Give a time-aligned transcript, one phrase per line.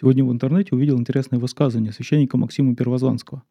[0.00, 3.42] Сегодня в интернете увидел интересное высказывание священника Максима Первозванского.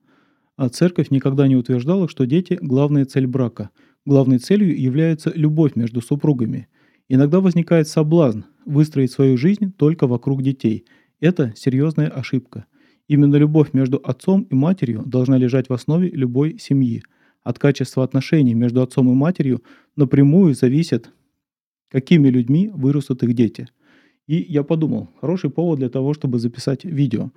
[0.56, 3.70] А церковь никогда не утверждала, что дети– главная цель брака.
[4.06, 6.70] Главной целью является любовь между супругами.
[7.10, 10.86] Иногда возникает соблазн выстроить свою жизнь только вокруг детей.
[11.20, 12.64] Это серьезная ошибка.
[13.10, 17.04] Именно любовь между отцом и матерью должна лежать в основе любой семьи.
[17.44, 19.64] От качества отношений между отцом и матерью
[19.98, 21.12] напрямую зависит,
[21.92, 23.68] какими людьми вырастут их дети–
[24.28, 27.32] и я подумал, хороший повод для того, чтобы записать видео.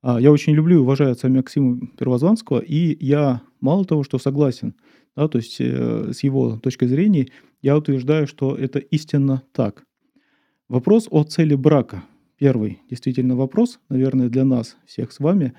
[0.00, 4.74] А, я очень люблю и уважаю отца Максима Первозванского, и я мало того, что согласен,
[5.16, 7.28] да, то есть э, с его точки зрения,
[7.60, 9.84] я утверждаю, что это истинно так.
[10.68, 12.04] Вопрос о цели брака.
[12.38, 15.54] Первый действительно вопрос, наверное, для нас всех с вами.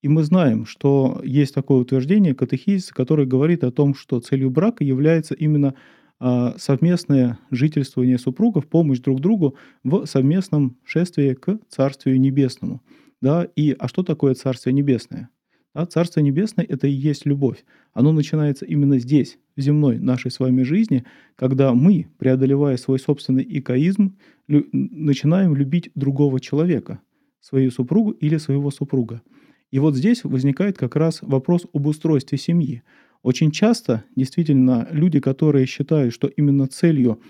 [0.00, 4.84] И мы знаем, что есть такое утверждение катехизис, которое говорит о том, что целью брака
[4.84, 5.74] является именно
[6.20, 12.82] совместное жительствование супругов, помощь друг другу в совместном шествии к Царствию Небесному.
[13.22, 13.48] Да?
[13.56, 15.30] И, а что такое Царствие Небесное?
[15.74, 17.64] Да, Царство Небесное– это и есть любовь.
[17.92, 21.04] Оно начинается именно здесь, в земной нашей с вами жизни,
[21.36, 24.16] когда мы, преодолевая свой собственный эгоизм,
[24.48, 27.00] лю- начинаем любить другого человека,
[27.40, 29.22] свою супругу или своего супруга.
[29.70, 32.82] И вот здесь возникает как раз вопрос об устройстве семьи.
[33.22, 37.20] Очень часто действительно люди, которые считают, что именно целью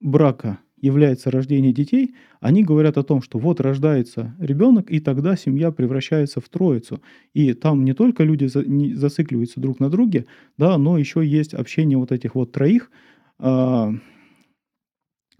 [0.00, 5.70] брака является рождение детей, они говорят о том, что вот рождается ребенок, и тогда семья
[5.72, 7.02] превращается в троицу.
[7.34, 8.64] И там не только люди за,
[8.96, 10.24] зацикливаются друг на друге,
[10.56, 12.90] да, но еще есть общение вот этих вот троих,
[13.38, 13.92] а,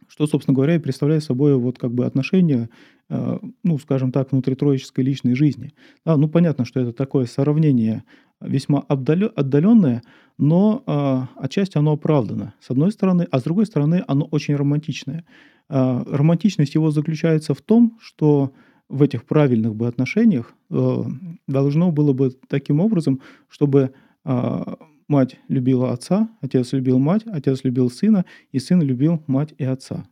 [0.09, 2.69] что, собственно говоря, и представляет собой вот как бы отношения,
[3.11, 5.75] ну, скажем так, внутритроической личной жизни.
[6.07, 8.05] Да, ну, понятно, что это такое сравнение
[8.41, 10.03] весьма отдаленное,
[10.39, 15.25] но а, отчасти оно оправдано, с одной стороны, а с другой стороны, оно очень романтичное.
[15.69, 18.53] А, романтичность его заключается в том, что
[18.89, 21.05] в этих правильных бы отношениях а,
[21.47, 23.93] должно было бы таким образом, чтобы
[24.25, 29.65] а, мать любила отца, отец любил мать, отец любил сына, и сын любил мать и
[29.65, 30.07] отца.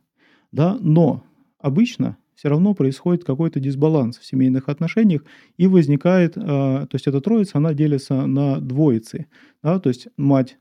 [0.51, 0.77] Да?
[0.79, 1.23] Но
[1.59, 5.25] обычно все равно происходит какой-то дисбаланс в семейных отношениях,
[5.57, 9.25] и возникает, а, то есть эта троица, она делится на двоицы.
[9.61, 9.77] Да?
[9.81, 10.57] То есть мать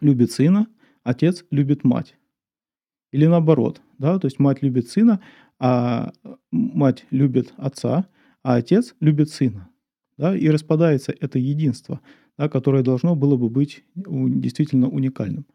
[0.00, 0.66] любит сына,
[1.04, 2.16] отец любит мать.
[3.12, 5.20] Или наоборот, да, то есть мать любит сына,
[5.60, 6.10] а
[6.50, 8.08] мать любит отца,
[8.42, 9.68] а отец любит сына.
[10.16, 12.00] Да, и распадается это единство,
[12.36, 15.46] да, которое должно было бы быть действительно уникальным.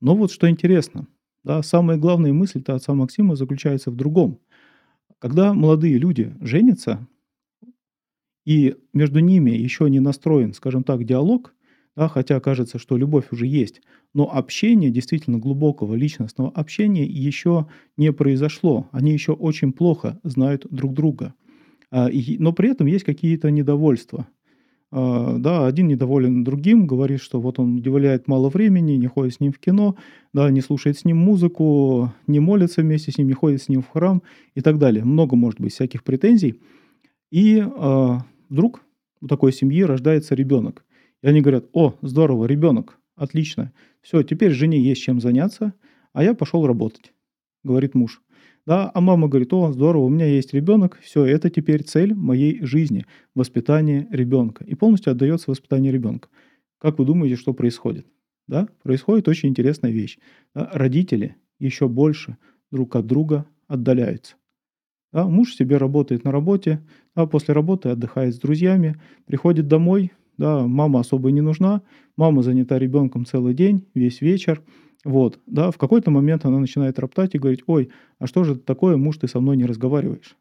[0.00, 1.08] Но вот что интересно,
[1.44, 4.38] да, самая главная мысль-то отца Максима заключается в другом.
[5.18, 7.06] Когда молодые люди женятся,
[8.44, 11.54] и между ними еще не настроен, скажем так, диалог,
[11.94, 13.82] да, хотя кажется, что любовь уже есть,
[14.14, 17.66] но общение, действительно глубокого личностного общения еще
[17.96, 18.88] не произошло.
[18.92, 21.34] Они еще очень плохо знают друг друга.
[21.90, 22.08] А,
[22.38, 24.26] но при этом есть какие-то недовольства.
[24.94, 29.40] А, да, один недоволен другим, говорит, что вот он уделяет мало времени, не ходит с
[29.40, 29.96] ним в кино,
[30.34, 33.80] да, не слушает с ним музыку, не молится вместе с ним, не ходит с ним
[33.80, 34.22] в храм
[34.54, 35.02] и так далее.
[35.02, 36.60] Много может быть всяких претензий.
[37.30, 38.18] И э,
[38.50, 38.82] вдруг
[39.22, 40.84] у такой семьи рождается ребенок.
[41.22, 43.72] И они говорят, о, здорово, ребенок, отлично.
[44.02, 45.72] Все, теперь жене есть чем заняться,
[46.12, 47.14] а я пошел работать,
[47.64, 48.20] говорит муж.
[48.64, 52.64] Да, а мама говорит, о, здорово, у меня есть ребенок, все, это теперь цель моей
[52.64, 54.64] жизни, воспитание ребенка.
[54.64, 56.28] И полностью отдается воспитанию ребенка.
[56.78, 58.06] Как вы думаете, что происходит?
[58.46, 58.68] Да?
[58.82, 60.18] Происходит очень интересная вещь.
[60.54, 60.70] Да?
[60.72, 62.36] Родители еще больше
[62.70, 64.36] друг от друга отдаляются.
[65.12, 65.26] Да?
[65.26, 71.00] Муж себе работает на работе, а после работы отдыхает с друзьями, приходит домой, да, мама
[71.00, 71.82] особо не нужна,
[72.16, 74.62] мама занята ребенком целый день, весь вечер,
[75.04, 78.96] вот, да, в какой-то момент она начинает роптать и говорить, ой, а что же такое,
[78.96, 80.36] муж, ты со мной не разговариваешь?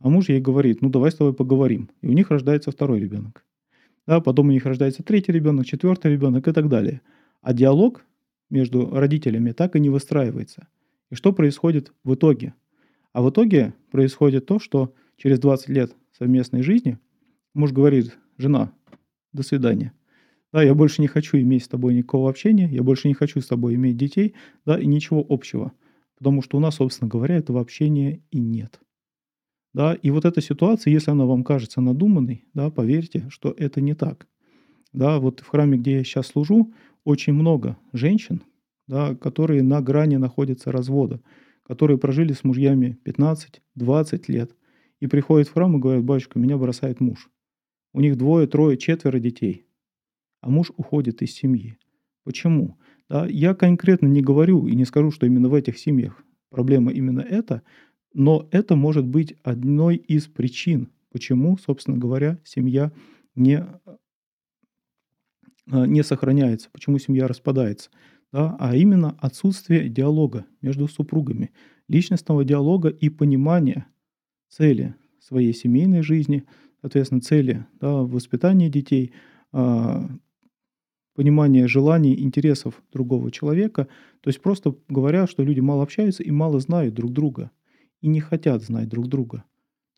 [0.00, 1.90] А муж ей говорит, ну давай с тобой поговорим.
[2.02, 3.44] И у них рождается второй ребенок.
[4.06, 7.00] Да, потом у них рождается третий ребенок, четвертый ребенок и так далее.
[7.40, 8.04] А диалог
[8.50, 10.68] между родителями так и не выстраивается.
[11.10, 12.54] И что происходит в итоге?
[13.12, 16.98] А в итоге происходит то, что через 20 лет совместной жизни
[17.54, 18.72] муж говорит, жена,
[19.32, 19.92] до свидания.
[20.56, 23.46] Да, я больше не хочу иметь с тобой никакого общения, я больше не хочу с
[23.46, 24.32] тобой иметь детей,
[24.64, 25.72] да, и ничего общего.
[26.16, 28.80] Потому что у нас, собственно говоря, этого общения и нет.
[29.74, 33.92] Да, и вот эта ситуация, если она вам кажется надуманной, да, поверьте, что это не
[33.92, 34.28] так.
[34.94, 36.72] Да, вот в храме, где я сейчас служу,
[37.04, 38.40] очень много женщин,
[38.86, 41.20] да, которые на грани находятся развода,
[41.64, 44.56] которые прожили с мужьями 15-20 лет
[45.00, 47.28] и приходят в храм и говорят, батюшка, меня бросает муж.
[47.92, 49.65] У них двое, трое, четверо детей
[50.40, 51.78] а муж уходит из семьи.
[52.24, 52.78] Почему?
[53.08, 57.20] Да, я конкретно не говорю и не скажу, что именно в этих семьях проблема именно
[57.20, 57.62] эта,
[58.14, 62.92] Но это может быть одной из причин, почему, собственно говоря, семья
[63.34, 63.64] не
[65.70, 67.90] а, не сохраняется, почему семья распадается,
[68.32, 71.50] да, а именно отсутствие диалога между супругами,
[71.88, 73.86] личностного диалога и понимания
[74.48, 76.44] цели своей семейной жизни,
[76.80, 79.12] соответственно, цели да, воспитания детей,
[79.58, 80.06] а,
[81.14, 83.88] понимания желаний, интересов другого человека.
[84.20, 87.50] То есть просто говоря, что люди мало общаются и мало знают друг друга
[88.02, 89.44] и не хотят знать друг друга.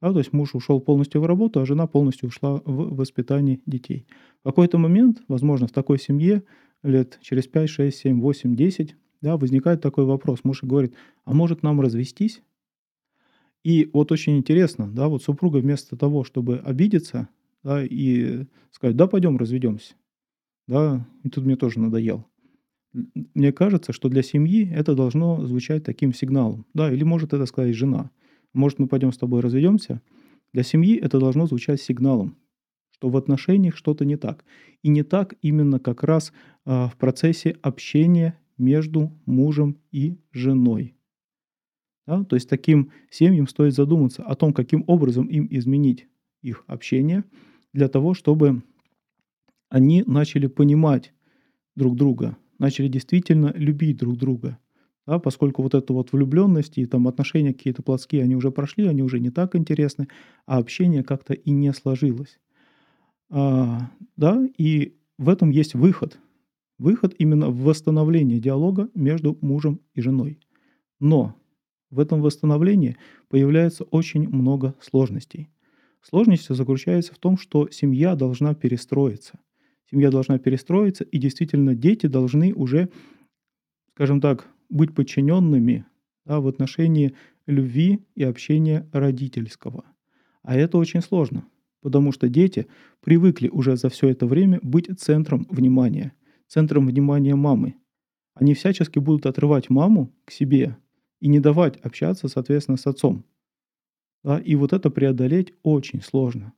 [0.01, 4.07] Да, то есть муж ушел полностью в работу, а жена полностью ушла в воспитание детей.
[4.43, 6.45] В какой-то момент, возможно, в такой семье
[6.85, 10.45] лет через 5, 6, 7, 8, 10, да, возникает такой вопрос.
[10.45, 10.95] Муж говорит,
[11.25, 12.43] а может нам развестись?
[13.65, 17.29] И вот очень интересно, да, вот супруга вместо того, чтобы обидеться,
[17.69, 19.95] да, и сказать, да, пойдем разведемся,
[20.67, 22.27] да, и тут мне тоже надоел.
[23.35, 27.75] Мне кажется, что для семьи это должно звучать таким сигналом, да, или может это сказать
[27.75, 28.11] жена–
[28.55, 30.03] может, мы пойдем с тобой разведемся?
[30.53, 32.37] Для семьи это должно звучать сигналом,
[32.91, 34.45] что в отношениях что-то не так.
[34.83, 36.33] И не так именно как раз
[36.65, 40.97] а, в процессе общения между мужем и женой.
[42.07, 42.25] Да?
[42.25, 46.09] То есть таким семьям стоит задуматься о том, каким образом им изменить
[46.41, 47.25] их общение
[47.73, 48.63] для того, чтобы
[49.69, 51.13] они начали понимать
[51.77, 54.59] друг друга, начали действительно любить друг друга,
[55.07, 59.03] да, поскольку вот эта вот влюбленность и там отношения какие-то плотские, они уже прошли, они
[59.03, 60.09] уже не так интересны,
[60.45, 62.39] а общение как-то и не сложилось.
[63.31, 66.19] А, да, и в этом есть выход.
[66.79, 70.39] Выход именно в восстановлении диалога между мужем и женой.
[71.01, 71.35] Но
[71.91, 72.97] в этом восстановлении
[73.29, 75.49] появляется очень много сложностей.
[76.09, 79.39] Сложность заключается в том, что семья должна перестроиться.
[79.91, 82.89] Семья должна перестроиться, и действительно дети должны уже,
[83.91, 85.85] скажем так, быть подчиненными
[86.25, 87.15] да, в отношении
[87.47, 89.85] любви и общения родительского.
[90.43, 91.45] А это очень сложно,
[91.83, 92.69] потому что дети
[93.01, 96.15] привыкли уже за все это время быть центром внимания,
[96.47, 97.75] центром внимания мамы.
[98.33, 100.79] Они всячески будут отрывать маму к себе
[101.21, 103.27] и не давать общаться, соответственно, с отцом.
[104.25, 106.53] Да, и вот это преодолеть очень сложно.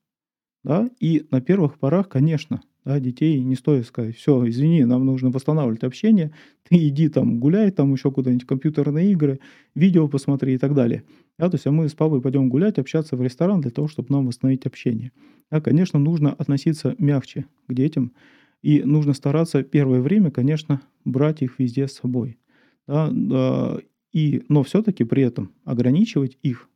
[0.64, 0.90] Да?
[1.00, 5.84] И на первых порах, конечно, да, детей не стоит сказать, все, извини, нам нужно восстанавливать
[5.84, 6.32] общение,
[6.68, 9.40] ты иди там гуляй, там еще куда-нибудь компьютерные игры,
[9.74, 11.04] видео посмотри и так далее.
[11.38, 14.08] Да, то есть а мы с папой пойдем гулять, общаться в ресторан для того, чтобы
[14.14, 15.12] нам восстановить общение.
[15.50, 18.12] Да, конечно, нужно относиться мягче к детям,
[18.62, 22.38] и нужно стараться первое время, конечно, брать их везде с собой.
[22.86, 23.10] Да,
[24.12, 26.69] и, но все-таки при этом ограничивать их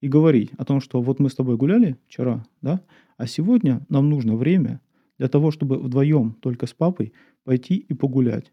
[0.00, 2.82] и говорить о том, что вот мы с тобой гуляли вчера, да,
[3.16, 4.80] а сегодня нам нужно время
[5.18, 7.12] для того, чтобы вдвоем только с папой
[7.44, 8.52] пойти и погулять.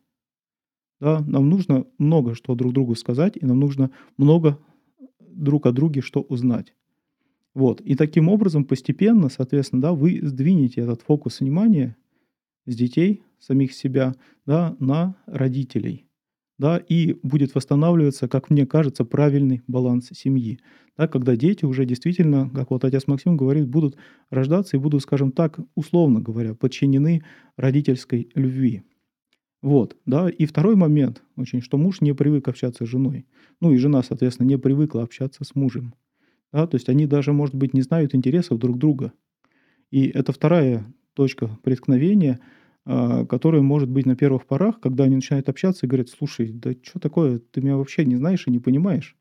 [1.00, 4.60] Да, нам нужно много что друг другу сказать, и нам нужно много
[5.20, 6.74] друг о друге что узнать.
[7.54, 7.82] Вот.
[7.82, 11.96] И таким образом постепенно, соответственно, да, вы сдвинете этот фокус внимания
[12.66, 14.16] с детей, самих себя,
[14.46, 16.05] да, на родителей
[16.58, 20.60] да, и будет восстанавливаться, как мне кажется, правильный баланс семьи.
[20.98, 23.98] Да, когда дети уже действительно, как вот отец Максим говорит, будут
[24.30, 27.24] рождаться и будут, скажем так, условно говоря, подчинены
[27.58, 28.84] родительской любви.
[29.62, 33.26] Вот, да, и второй момент, очень, что муж не привык общаться с женой.
[33.62, 35.96] Ну и жена, соответственно, не привыкла общаться с мужем.
[36.54, 39.14] Да, то есть они даже, может быть, не знают интересов друг друга.
[39.92, 42.40] И это вторая точка преткновения–
[42.86, 47.00] который может быть на первых порах, когда они начинают общаться и говорят, слушай, да что
[47.00, 49.16] такое, ты меня вообще не знаешь и не понимаешь.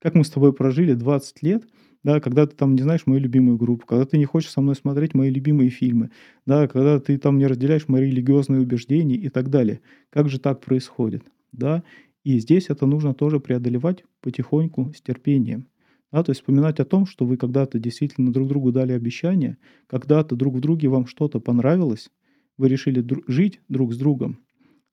[0.00, 1.64] Как мы с тобой прожили 20 лет,
[2.04, 4.76] да, когда ты там не знаешь мою любимую группу, когда ты не хочешь со мной
[4.76, 6.10] смотреть мои любимые фильмы,
[6.44, 9.80] да, когда ты там не разделяешь мои религиозные убеждения и так далее.
[10.10, 11.82] Как же так происходит, да?
[12.24, 15.68] И здесь это нужно тоже преодолевать потихоньку с терпением.
[16.12, 19.58] Да, то есть вспоминать о том, что вы когда-то действительно друг другу дали обещание,
[19.88, 22.10] когда-то друг в друге вам что-то понравилось,
[22.58, 24.38] вы решили дру- жить друг с другом,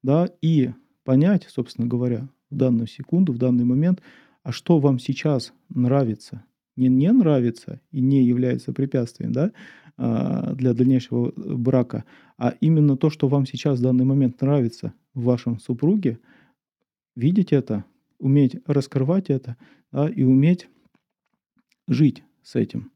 [0.01, 0.71] да, и
[1.03, 4.01] понять, собственно говоря, в данную секунду, в данный момент,
[4.43, 6.43] а что вам сейчас нравится,
[6.75, 9.51] не не нравится и не является препятствием, да,
[9.97, 12.03] а, для дальнейшего э, брака,
[12.37, 16.19] а именно то, что вам сейчас в данный момент нравится в вашем супруге,
[17.15, 17.85] видеть это,
[18.19, 19.55] уметь раскрывать это,
[19.91, 20.67] да, и уметь
[21.87, 22.93] жить с этим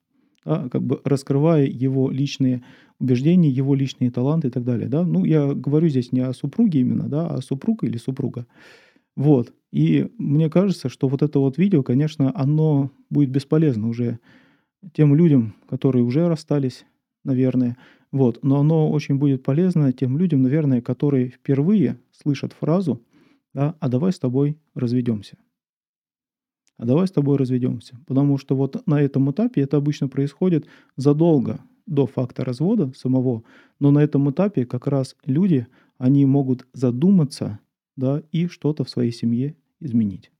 [0.47, 2.63] да, как бы раскрывая его личные
[2.99, 4.87] убеждения, его личные таланты и так далее.
[4.89, 5.03] Да?
[5.03, 8.47] Ну, я говорю здесь не о супруге именно, да, а супруг или супруга.
[9.15, 9.53] Вот.
[9.71, 14.19] И мне кажется, что вот это вот видео, конечно, оно будет бесполезно уже
[14.93, 16.85] тем людям, которые уже расстались,
[17.23, 17.77] наверное.
[18.11, 18.43] Вот.
[18.43, 23.01] Но оно очень будет полезно тем людям, наверное, которые впервые слышат фразу,
[23.53, 25.37] да, а давай с тобой разведемся.
[26.77, 27.99] а давай с тобой разведемся.
[28.07, 33.43] Потому что вот на этом этапе это обычно происходит задолго до факта развода самого,
[33.79, 35.67] но на этом этапе как раз люди,
[35.97, 37.59] они могут задуматься,
[37.95, 40.31] да, и что-то в своей семье изменить.